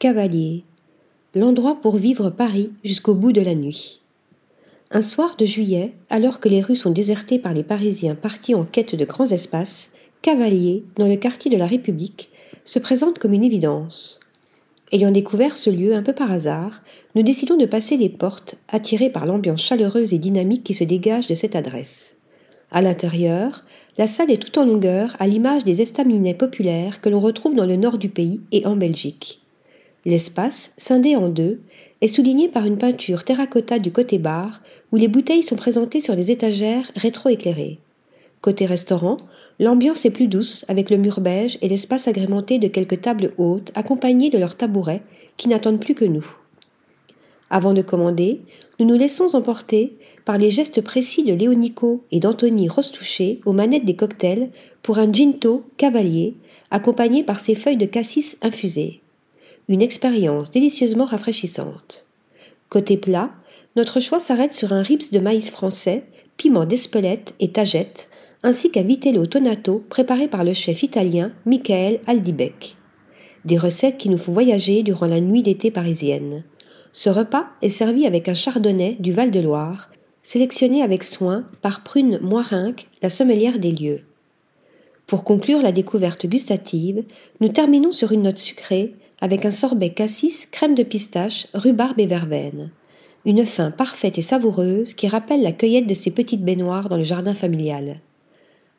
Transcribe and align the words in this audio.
Cavalier, 0.00 0.64
l'endroit 1.34 1.78
pour 1.78 1.96
vivre 1.96 2.30
Paris 2.30 2.70
jusqu'au 2.82 3.12
bout 3.12 3.32
de 3.32 3.42
la 3.42 3.54
nuit. 3.54 4.00
Un 4.90 5.02
soir 5.02 5.36
de 5.36 5.44
juillet, 5.44 5.92
alors 6.08 6.40
que 6.40 6.48
les 6.48 6.62
rues 6.62 6.74
sont 6.74 6.90
désertées 6.90 7.38
par 7.38 7.52
les 7.52 7.64
Parisiens 7.64 8.14
partis 8.14 8.54
en 8.54 8.64
quête 8.64 8.94
de 8.94 9.04
grands 9.04 9.26
espaces, 9.26 9.90
Cavalier, 10.22 10.84
dans 10.96 11.06
le 11.06 11.16
quartier 11.16 11.50
de 11.50 11.58
la 11.58 11.66
République, 11.66 12.30
se 12.64 12.78
présente 12.78 13.18
comme 13.18 13.34
une 13.34 13.44
évidence. 13.44 14.20
Ayant 14.90 15.10
découvert 15.10 15.54
ce 15.54 15.68
lieu 15.68 15.94
un 15.94 16.02
peu 16.02 16.14
par 16.14 16.32
hasard, 16.32 16.80
nous 17.14 17.22
décidons 17.22 17.58
de 17.58 17.66
passer 17.66 17.98
les 17.98 18.08
portes, 18.08 18.56
attirés 18.68 19.10
par 19.10 19.26
l'ambiance 19.26 19.62
chaleureuse 19.62 20.14
et 20.14 20.18
dynamique 20.18 20.64
qui 20.64 20.72
se 20.72 20.84
dégage 20.84 21.26
de 21.26 21.34
cette 21.34 21.56
adresse. 21.56 22.16
À 22.70 22.80
l'intérieur, 22.80 23.66
la 23.98 24.06
salle 24.06 24.30
est 24.30 24.42
tout 24.42 24.58
en 24.58 24.64
longueur 24.64 25.14
à 25.18 25.26
l'image 25.26 25.64
des 25.64 25.82
estaminets 25.82 26.32
populaires 26.32 27.02
que 27.02 27.10
l'on 27.10 27.20
retrouve 27.20 27.54
dans 27.54 27.66
le 27.66 27.76
nord 27.76 27.98
du 27.98 28.08
pays 28.08 28.40
et 28.50 28.64
en 28.64 28.76
Belgique. 28.76 29.39
L'espace, 30.06 30.72
scindé 30.78 31.14
en 31.14 31.28
deux, 31.28 31.60
est 32.00 32.08
souligné 32.08 32.48
par 32.48 32.64
une 32.64 32.78
peinture 32.78 33.24
terracotta 33.24 33.78
du 33.78 33.92
côté 33.92 34.18
bar 34.18 34.62
où 34.92 34.96
les 34.96 35.08
bouteilles 35.08 35.42
sont 35.42 35.56
présentées 35.56 36.00
sur 36.00 36.16
des 36.16 36.30
étagères 36.30 36.90
rétroéclairées. 36.96 37.78
Côté 38.40 38.64
restaurant, 38.64 39.18
l'ambiance 39.58 40.06
est 40.06 40.10
plus 40.10 40.26
douce 40.26 40.64
avec 40.68 40.88
le 40.88 40.96
mur 40.96 41.20
beige 41.20 41.58
et 41.60 41.68
l'espace 41.68 42.08
agrémenté 42.08 42.58
de 42.58 42.68
quelques 42.68 43.02
tables 43.02 43.34
hautes 43.36 43.70
accompagnées 43.74 44.30
de 44.30 44.38
leurs 44.38 44.56
tabourets 44.56 45.02
qui 45.36 45.48
n'attendent 45.48 45.80
plus 45.80 45.94
que 45.94 46.06
nous. 46.06 46.26
Avant 47.50 47.74
de 47.74 47.82
commander, 47.82 48.40
nous 48.78 48.86
nous 48.86 48.96
laissons 48.96 49.34
emporter 49.34 49.98
par 50.24 50.38
les 50.38 50.50
gestes 50.50 50.80
précis 50.80 51.24
de 51.24 51.34
Léonico 51.34 52.04
et 52.10 52.20
d'Anthony 52.20 52.68
Rostouché 52.68 53.40
aux 53.44 53.52
manettes 53.52 53.84
des 53.84 53.96
cocktails 53.96 54.50
pour 54.82 54.98
un 54.98 55.12
ginto 55.12 55.64
cavalier 55.76 56.34
accompagné 56.70 57.22
par 57.22 57.40
ses 57.40 57.54
feuilles 57.54 57.76
de 57.76 57.86
cassis 57.86 58.38
infusées 58.40 59.02
une 59.70 59.82
expérience 59.82 60.50
délicieusement 60.50 61.04
rafraîchissante. 61.04 62.04
Côté 62.68 62.96
plat, 62.96 63.30
notre 63.76 64.00
choix 64.00 64.18
s'arrête 64.18 64.52
sur 64.52 64.72
un 64.72 64.82
rips 64.82 65.12
de 65.12 65.20
maïs 65.20 65.48
français, 65.48 66.02
piment 66.36 66.66
d'Espelette 66.66 67.34
et 67.38 67.52
tagette, 67.52 68.10
ainsi 68.42 68.72
qu'un 68.72 68.82
vitello 68.82 69.26
tonato 69.26 69.84
préparé 69.88 70.26
par 70.26 70.42
le 70.42 70.54
chef 70.54 70.82
italien 70.82 71.30
Michael 71.46 72.00
Aldibec. 72.08 72.76
Des 73.44 73.58
recettes 73.58 73.96
qui 73.96 74.08
nous 74.08 74.18
font 74.18 74.32
voyager 74.32 74.82
durant 74.82 75.06
la 75.06 75.20
nuit 75.20 75.44
d'été 75.44 75.70
parisienne. 75.70 76.42
Ce 76.92 77.08
repas 77.08 77.46
est 77.62 77.68
servi 77.68 78.06
avec 78.06 78.28
un 78.28 78.34
chardonnay 78.34 78.96
du 78.98 79.12
Val-de-Loire, 79.12 79.90
sélectionné 80.24 80.82
avec 80.82 81.04
soin 81.04 81.44
par 81.62 81.84
Prune 81.84 82.18
Moirinque, 82.20 82.88
la 83.02 83.08
sommelière 83.08 83.60
des 83.60 83.70
lieux. 83.70 84.00
Pour 85.06 85.22
conclure 85.22 85.62
la 85.62 85.70
découverte 85.70 86.26
gustative, 86.26 87.04
nous 87.40 87.48
terminons 87.50 87.92
sur 87.92 88.10
une 88.10 88.22
note 88.22 88.38
sucrée 88.38 88.94
avec 89.20 89.44
un 89.44 89.50
sorbet 89.50 89.90
cassis, 89.90 90.46
crème 90.46 90.74
de 90.74 90.82
pistache, 90.82 91.46
rhubarbe 91.52 92.00
et 92.00 92.06
verveine. 92.06 92.70
Une 93.26 93.44
fin 93.44 93.70
parfaite 93.70 94.16
et 94.16 94.22
savoureuse 94.22 94.94
qui 94.94 95.08
rappelle 95.08 95.42
la 95.42 95.52
cueillette 95.52 95.86
de 95.86 95.94
ces 95.94 96.10
petites 96.10 96.42
baignoires 96.42 96.88
dans 96.88 96.96
le 96.96 97.04
jardin 97.04 97.34
familial. 97.34 97.96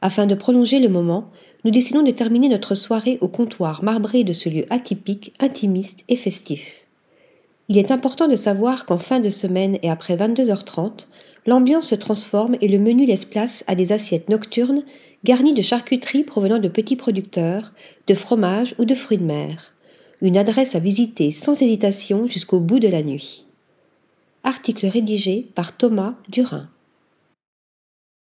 Afin 0.01 0.25
de 0.25 0.33
prolonger 0.33 0.79
le 0.79 0.89
moment, 0.89 1.29
nous 1.63 1.69
décidons 1.69 2.01
de 2.01 2.09
terminer 2.09 2.49
notre 2.49 2.73
soirée 2.73 3.19
au 3.21 3.27
comptoir 3.27 3.83
marbré 3.83 4.23
de 4.23 4.33
ce 4.33 4.49
lieu 4.49 4.65
atypique, 4.71 5.33
intimiste 5.39 5.99
et 6.07 6.15
festif. 6.15 6.87
Il 7.69 7.77
est 7.77 7.91
important 7.91 8.27
de 8.27 8.35
savoir 8.35 8.87
qu'en 8.87 8.97
fin 8.97 9.19
de 9.19 9.29
semaine 9.29 9.77
et 9.83 9.91
après 9.91 10.15
22h30, 10.15 11.05
l'ambiance 11.45 11.89
se 11.89 11.95
transforme 11.95 12.57
et 12.61 12.67
le 12.67 12.79
menu 12.79 13.05
laisse 13.05 13.25
place 13.25 13.63
à 13.67 13.75
des 13.75 13.91
assiettes 13.91 14.27
nocturnes 14.27 14.83
garnies 15.23 15.53
de 15.53 15.61
charcuteries 15.61 16.23
provenant 16.23 16.57
de 16.57 16.67
petits 16.67 16.95
producteurs, 16.95 17.73
de 18.07 18.15
fromages 18.15 18.73
ou 18.79 18.85
de 18.85 18.95
fruits 18.95 19.19
de 19.19 19.23
mer 19.23 19.73
une 20.21 20.37
adresse 20.37 20.75
à 20.75 20.79
visiter 20.79 21.31
sans 21.31 21.61
hésitation 21.61 22.27
jusqu'au 22.27 22.59
bout 22.59 22.79
de 22.79 22.87
la 22.87 23.01
nuit. 23.01 23.45
Article 24.43 24.87
rédigé 24.87 25.47
par 25.55 25.75
Thomas 25.75 26.15
Durin. 26.29 26.69